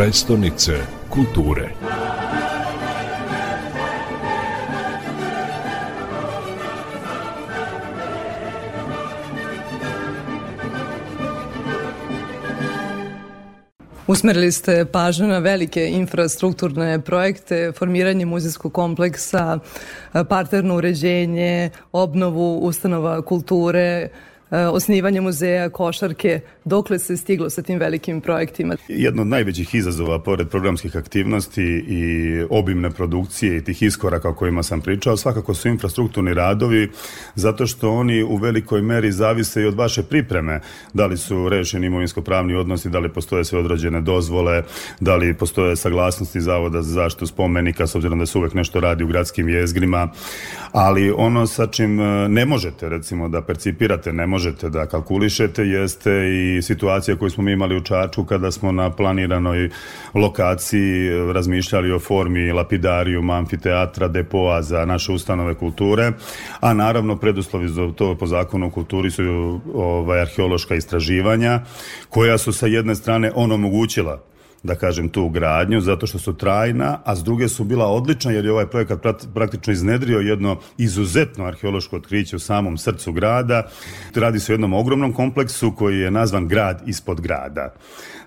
[0.00, 0.72] prestonice
[1.10, 1.68] kulture.
[14.06, 19.58] Usmerili ste pažnju na velike infrastrukturne projekte, formiranje muzejskog kompleksa,
[20.28, 24.08] parterno uređenje, obnovu ustanova kulture,
[24.50, 28.76] osnivanje muzeja, košarke, dokle se stiglo sa tim velikim projektima?
[28.88, 32.02] Jedno od najvećih izazova, pored programskih aktivnosti i
[32.50, 36.90] obimne produkcije i tih iskoraka o kojima sam pričao, svakako su infrastrukturni radovi,
[37.34, 40.60] zato što oni u velikoj meri zavise i od vaše pripreme,
[40.94, 44.62] da li su rešeni imovinsko-pravni odnosi, da li postoje sve odrađene dozvole,
[45.00, 49.04] da li postoje saglasnosti Zavoda za zaštitu spomenika, s obzirom da se uvek nešto radi
[49.04, 50.08] u gradskim jezgrima,
[50.72, 55.62] ali ono sa čim e, ne možete, recimo, da percipirate, ne možete možete da kalkulišete
[55.62, 59.70] jeste i situacija koju smo mi imali u Čačku kada smo na planiranoj
[60.14, 66.12] lokaciji razmišljali o formi lapidarijuma, amfiteatra, depoa za naše ustanove kulture,
[66.60, 71.60] a naravno preduslovi za to po zakonu o kulturi su ovaj, arheološka istraživanja
[72.08, 74.22] koja su sa jedne strane onomogućila
[74.62, 78.44] da kažem, tu gradnju, zato što su trajna, a s druge su bila odlična, jer
[78.44, 83.68] je ovaj projekat praktično iznedrio jedno izuzetno arheološko otkriće u samom srcu grada.
[84.14, 87.74] Radi se o jednom ogromnom kompleksu koji je nazvan grad ispod grada.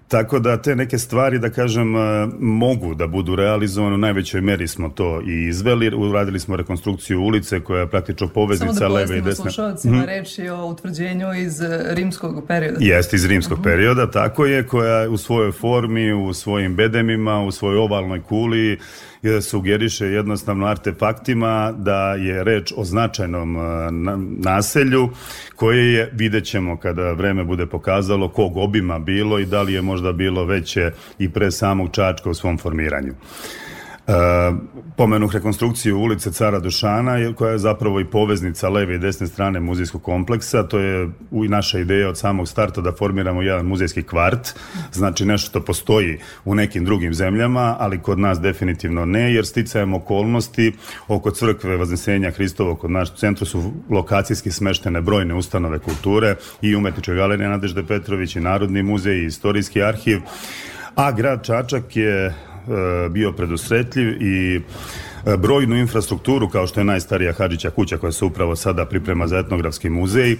[0.08, 3.96] Tako da te neke stvari, da kažem, e, mogu da budu realizovane.
[3.96, 5.96] U najvećoj meri smo to i izveli.
[5.96, 9.36] Uradili smo rekonstrukciju ulice koja je praktično poveznica da leve i desne.
[9.36, 10.06] Samo da slušalcima mm.
[10.06, 12.78] reči o utvrđenju iz e, rimskog perioda.
[12.80, 13.70] Jeste, iz rimskog uh mhm.
[13.70, 13.74] -huh.
[13.74, 18.80] perioda, tako je, koja u svojoj formi, u svojim bedemima, u svojoj ovalnoj kuli
[19.24, 23.62] je sugeriše jednostavno artefaktima da je reč o značajnom e,
[24.38, 25.10] naselju
[25.56, 29.82] koje je, vidjet ćemo kada vreme bude pokazalo kog obima bilo i da li je
[29.82, 33.14] možda bilo veće i pre samog Čačka u svom formiranju.
[34.98, 40.04] Pomenuh rekonstrukciju ulice Cara Dušana koja je zapravo i poveznica leve i desne strane muzejskog
[40.04, 40.64] kompleksa.
[40.64, 44.60] To je u naša ideja od samog starta da formiramo jedan muzejski kvart.
[44.92, 49.94] Znači nešto što postoji u nekim drugim zemljama ali kod nas definitivno ne jer sticajem
[49.94, 50.74] okolnosti
[51.08, 57.14] oko crkve Vaznesenja Hristovo kod naš centru su lokacijski smeštene brojne ustanove kulture i umetnička
[57.14, 60.20] galerija Nadežde Petrović i Narodni muzej i istorijski arhiv.
[60.96, 62.34] A grad Čačak je
[63.12, 64.62] bio predusretljiv i
[65.38, 69.90] brojnu infrastrukturu kao što je najstarija Hadžića kuća koja se upravo sada priprema za etnografski
[69.90, 70.32] muzej.
[70.32, 70.38] E,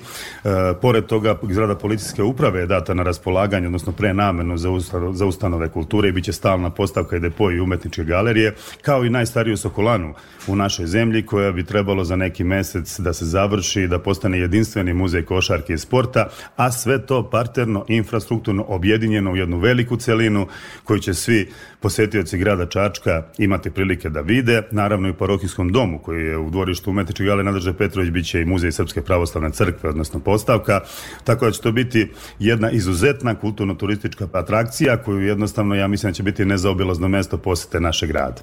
[0.82, 4.70] pored toga zgrada policijske uprave je data na raspolaganje, odnosno prenamenu za,
[5.14, 9.10] za ustanove kulture i bit će stalna postavka i depo i umetničke galerije, kao i
[9.10, 10.14] najstariju Sokolanu
[10.48, 14.94] u našoj zemlji koja bi trebalo za neki mesec da se završi, da postane jedinstveni
[14.94, 20.48] muzej košarke i sporta, a sve to parterno, infrastrukturno objedinjeno u jednu veliku celinu
[20.84, 26.00] koju će svi posetioci grada Čačka imati prilike da vide naravno i u parohijskom domu
[26.00, 30.20] koji je u dvorištu umetničke gale Nadrže Petrović biće i muzej Srpske pravoslavne crkve, odnosno
[30.20, 30.82] postavka,
[31.24, 36.24] tako da će to biti jedna izuzetna kulturno-turistička atrakcija koju jednostavno ja mislim da će
[36.24, 38.42] biti nezaobilazno mesto posete našeg grada.